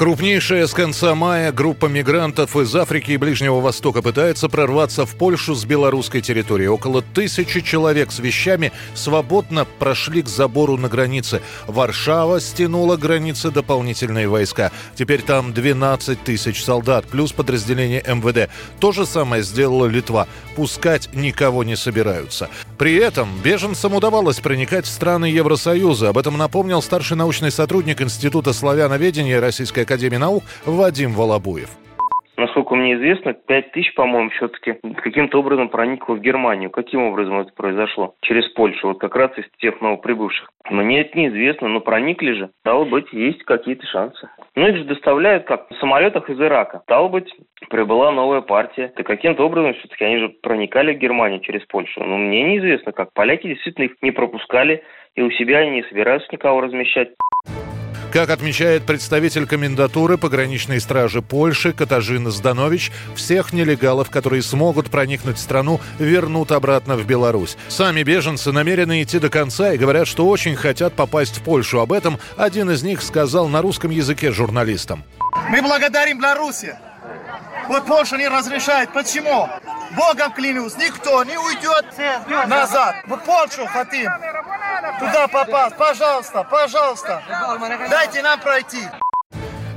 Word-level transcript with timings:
Крупнейшая 0.00 0.66
с 0.66 0.72
конца 0.72 1.14
мая 1.14 1.52
группа 1.52 1.84
мигрантов 1.84 2.56
из 2.56 2.74
Африки 2.74 3.10
и 3.10 3.18
Ближнего 3.18 3.60
Востока 3.60 4.00
пытается 4.00 4.48
прорваться 4.48 5.04
в 5.04 5.14
Польшу 5.14 5.54
с 5.54 5.66
белорусской 5.66 6.22
территории. 6.22 6.68
Около 6.68 7.02
тысячи 7.02 7.60
человек 7.60 8.10
с 8.10 8.18
вещами 8.18 8.72
свободно 8.94 9.66
прошли 9.66 10.22
к 10.22 10.26
забору 10.26 10.78
на 10.78 10.88
границе. 10.88 11.42
Варшава 11.66 12.40
стянула 12.40 12.96
границы 12.96 13.50
дополнительные 13.50 14.26
войска. 14.26 14.72
Теперь 14.94 15.20
там 15.20 15.52
12 15.52 16.24
тысяч 16.24 16.64
солдат, 16.64 17.04
плюс 17.04 17.32
подразделение 17.32 18.02
МВД. 18.02 18.50
То 18.80 18.92
же 18.92 19.04
самое 19.04 19.42
сделала 19.42 19.84
Литва. 19.84 20.28
Пускать 20.56 21.10
никого 21.12 21.62
не 21.62 21.76
собираются. 21.76 22.48
При 22.78 22.94
этом 22.96 23.28
беженцам 23.44 23.94
удавалось 23.94 24.40
проникать 24.40 24.86
в 24.86 24.90
страны 24.90 25.26
Евросоюза. 25.26 26.08
Об 26.08 26.16
этом 26.16 26.38
напомнил 26.38 26.80
старший 26.80 27.18
научный 27.18 27.50
сотрудник 27.50 28.00
Института 28.00 28.54
славяноведения 28.54 29.38
Российской 29.38 29.89
Академии 29.90 30.18
наук 30.18 30.44
Вадим 30.66 31.10
Волобуев. 31.10 31.70
Насколько 32.36 32.74
мне 32.76 32.94
известно, 32.94 33.34
5 33.34 33.72
тысяч, 33.72 33.92
по-моему, 33.94 34.30
все-таки 34.30 34.76
каким-то 35.02 35.40
образом 35.40 35.68
проникло 35.68 36.14
в 36.14 36.20
Германию. 36.20 36.70
Каким 36.70 37.02
образом 37.02 37.40
это 37.40 37.52
произошло? 37.52 38.14
Через 38.22 38.48
Польшу, 38.52 38.88
вот 38.88 39.00
как 39.00 39.14
раз 39.16 39.36
из 39.36 39.44
тех 39.58 39.80
новоприбывших. 39.80 40.48
Мне 40.70 41.00
это 41.00 41.18
неизвестно, 41.18 41.68
но 41.68 41.80
проникли 41.80 42.32
же. 42.32 42.50
Стало 42.60 42.84
быть, 42.84 43.12
есть 43.12 43.42
какие-то 43.42 43.84
шансы. 43.88 44.30
Ну, 44.54 44.68
их 44.68 44.76
же 44.76 44.84
доставляют 44.84 45.44
как 45.44 45.68
в 45.70 45.76
самолетах 45.80 46.30
из 46.30 46.40
Ирака. 46.40 46.80
Стало 46.84 47.08
быть, 47.08 47.30
прибыла 47.68 48.10
новая 48.12 48.40
партия. 48.40 48.92
И 48.96 49.02
каким-то 49.02 49.44
образом 49.44 49.74
все-таки 49.74 50.04
они 50.04 50.18
же 50.18 50.28
проникали 50.28 50.94
в 50.94 50.98
Германию 50.98 51.40
через 51.40 51.66
Польшу. 51.66 52.02
Но 52.04 52.16
мне 52.16 52.42
неизвестно 52.44 52.92
как. 52.92 53.12
Поляки 53.12 53.48
действительно 53.48 53.86
их 53.86 53.96
не 54.00 54.12
пропускали, 54.12 54.82
и 55.14 55.20
у 55.20 55.30
себя 55.32 55.58
они 55.58 55.72
не 55.72 55.82
собираются 55.82 56.28
никого 56.32 56.60
размещать. 56.62 57.10
Как 58.12 58.30
отмечает 58.30 58.86
представитель 58.86 59.46
комендатуры 59.46 60.18
пограничной 60.18 60.80
стражи 60.80 61.22
Польши 61.22 61.72
Катажина 61.72 62.32
Зданович, 62.32 62.90
всех 63.14 63.52
нелегалов, 63.52 64.10
которые 64.10 64.42
смогут 64.42 64.90
проникнуть 64.90 65.36
в 65.36 65.40
страну, 65.40 65.80
вернут 66.00 66.50
обратно 66.50 66.96
в 66.96 67.06
Беларусь. 67.06 67.56
Сами 67.68 68.02
беженцы 68.02 68.50
намерены 68.50 69.02
идти 69.02 69.20
до 69.20 69.30
конца 69.30 69.72
и 69.72 69.78
говорят, 69.78 70.08
что 70.08 70.26
очень 70.26 70.56
хотят 70.56 70.94
попасть 70.94 71.38
в 71.38 71.42
Польшу. 71.42 71.78
Об 71.78 71.92
этом 71.92 72.18
один 72.36 72.68
из 72.70 72.82
них 72.82 73.00
сказал 73.02 73.46
на 73.46 73.62
русском 73.62 73.92
языке 73.92 74.32
журналистам. 74.32 75.04
Мы 75.48 75.62
благодарим 75.62 76.18
Беларуси. 76.18 76.76
Вот 77.68 77.86
Польша 77.86 78.16
не 78.16 78.26
разрешает. 78.26 78.92
Почему? 78.92 79.48
Богом 79.96 80.32
клянусь, 80.32 80.76
никто 80.76 81.22
не 81.22 81.38
уйдет 81.38 81.84
назад. 82.48 82.96
Вот 83.06 83.24
Польшу 83.24 83.66
хотим. 83.66 84.10
Туда 85.00 85.28
попасть. 85.28 85.76
Пожалуйста, 85.76 86.44
пожалуйста. 86.44 87.22
Дайте 87.90 88.22
нам 88.22 88.38
пройти. 88.40 88.86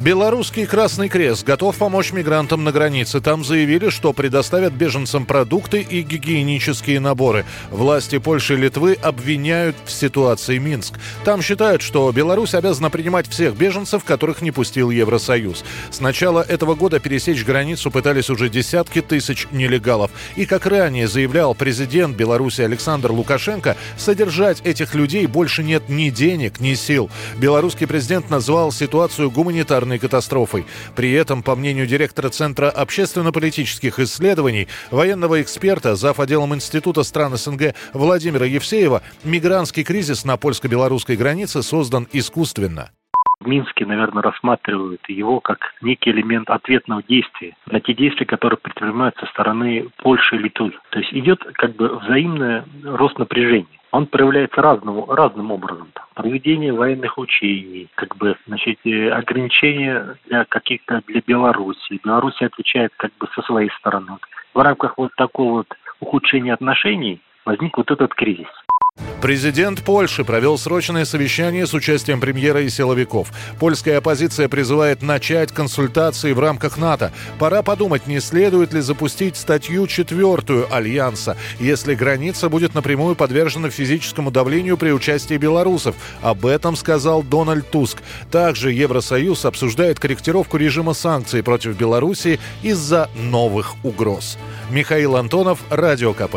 Белорусский 0.00 0.64
Красный 0.64 1.10
Крест 1.10 1.44
готов 1.44 1.76
помочь 1.76 2.14
мигрантам 2.14 2.64
на 2.64 2.72
границе. 2.72 3.20
Там 3.20 3.44
заявили, 3.44 3.90
что 3.90 4.14
предоставят 4.14 4.72
беженцам 4.72 5.26
продукты 5.26 5.82
и 5.82 6.00
гигиенические 6.00 7.00
наборы. 7.00 7.44
Власти 7.70 8.16
Польши 8.16 8.54
и 8.54 8.56
Литвы 8.56 8.94
обвиняют 8.94 9.76
в 9.84 9.90
ситуации 9.90 10.56
Минск. 10.56 10.94
Там 11.22 11.42
считают, 11.42 11.82
что 11.82 12.10
Беларусь 12.12 12.54
обязана 12.54 12.88
принимать 12.88 13.28
всех 13.28 13.54
беженцев, 13.54 14.02
которых 14.02 14.40
не 14.40 14.52
пустил 14.52 14.88
Евросоюз. 14.88 15.64
С 15.90 16.00
начала 16.00 16.40
этого 16.40 16.74
года 16.74 16.98
пересечь 16.98 17.44
границу 17.44 17.90
пытались 17.90 18.30
уже 18.30 18.48
десятки 18.48 19.02
тысяч 19.02 19.48
нелегалов. 19.50 20.10
И, 20.34 20.46
как 20.46 20.64
ранее 20.64 21.08
заявлял 21.08 21.54
президент 21.54 22.16
Беларуси 22.16 22.62
Александр 22.62 23.12
Лукашенко, 23.12 23.76
содержать 23.98 24.62
этих 24.64 24.94
людей 24.94 25.26
больше 25.26 25.62
нет 25.62 25.90
ни 25.90 26.08
денег, 26.08 26.58
ни 26.58 26.72
сил. 26.72 27.10
Белорусский 27.36 27.86
президент 27.86 28.30
назвал 28.30 28.72
ситуацию 28.72 29.30
гуманитарной 29.30 29.89
катастрофой. 29.98 30.64
При 30.94 31.12
этом, 31.12 31.42
по 31.42 31.56
мнению 31.56 31.86
директора 31.86 32.28
Центра 32.28 32.70
общественно-политических 32.70 33.98
исследований, 33.98 34.68
военного 34.90 35.42
эксперта, 35.42 35.96
зав. 35.96 36.20
отделом 36.20 36.54
Института 36.54 37.02
стран 37.02 37.36
СНГ 37.36 37.74
Владимира 37.94 38.46
Евсеева, 38.46 39.02
мигрантский 39.24 39.84
кризис 39.84 40.24
на 40.24 40.36
польско-белорусской 40.36 41.16
границе 41.16 41.62
создан 41.62 42.06
искусственно. 42.12 42.90
В 43.40 43.46
Минске, 43.46 43.86
наверное, 43.86 44.22
рассматривают 44.22 45.00
его 45.08 45.40
как 45.40 45.58
некий 45.80 46.10
элемент 46.10 46.50
ответного 46.50 47.02
действия 47.02 47.56
на 47.70 47.80
те 47.80 47.94
действия, 47.94 48.26
которые 48.26 48.58
предпринимаются 48.58 49.24
со 49.24 49.32
стороны 49.32 49.86
Польши 49.96 50.36
и 50.36 50.40
Литвы. 50.40 50.72
То 50.90 50.98
есть 50.98 51.12
идет 51.14 51.42
как 51.54 51.74
бы 51.74 51.98
взаимный 52.00 52.64
рост 52.84 53.18
напряжения 53.18 53.79
он 53.92 54.06
проявляется 54.06 54.62
разным, 54.62 55.04
разным 55.10 55.50
образом. 55.50 55.88
Проведение 56.14 56.72
военных 56.72 57.18
учений, 57.18 57.88
как 57.94 58.16
бы, 58.16 58.36
значит, 58.46 58.78
э, 58.84 59.10
ограничения 59.10 60.16
для 60.26 60.44
каких-то 60.44 61.02
для 61.06 61.22
Беларуси. 61.26 62.00
Беларусь 62.04 62.40
отвечает 62.42 62.92
как 62.96 63.12
бы 63.18 63.28
со 63.34 63.42
своей 63.42 63.70
стороны. 63.78 64.18
В 64.54 64.60
рамках 64.60 64.96
вот 64.96 65.12
такого 65.16 65.52
вот 65.52 65.66
ухудшения 66.00 66.54
отношений 66.54 67.20
возник 67.44 67.76
вот 67.76 67.90
этот 67.90 68.14
кризис. 68.14 68.48
Президент 69.20 69.82
Польши 69.82 70.24
провел 70.24 70.56
срочное 70.56 71.04
совещание 71.04 71.66
с 71.66 71.74
участием 71.74 72.20
премьера 72.20 72.62
и 72.62 72.70
силовиков. 72.70 73.28
Польская 73.58 73.98
оппозиция 73.98 74.48
призывает 74.48 75.02
начать 75.02 75.52
консультации 75.52 76.32
в 76.32 76.40
рамках 76.40 76.78
НАТО. 76.78 77.12
Пора 77.38 77.62
подумать, 77.62 78.06
не 78.06 78.20
следует 78.20 78.72
ли 78.72 78.80
запустить 78.80 79.36
статью 79.36 79.86
четвертую 79.86 80.74
Альянса, 80.74 81.36
если 81.58 81.94
граница 81.94 82.48
будет 82.48 82.74
напрямую 82.74 83.14
подвержена 83.14 83.68
физическому 83.68 84.30
давлению 84.30 84.78
при 84.78 84.90
участии 84.90 85.36
белорусов. 85.36 85.96
Об 86.22 86.46
этом 86.46 86.74
сказал 86.74 87.22
Дональд 87.22 87.70
Туск. 87.70 87.98
Также 88.30 88.72
Евросоюз 88.72 89.44
обсуждает 89.44 90.00
корректировку 90.00 90.56
режима 90.56 90.94
санкций 90.94 91.42
против 91.42 91.76
Беларуси 91.76 92.40
из-за 92.62 93.10
новых 93.14 93.74
угроз. 93.84 94.38
Михаил 94.70 95.16
Антонов, 95.16 95.58
Радио 95.68 96.14
КП. 96.14 96.36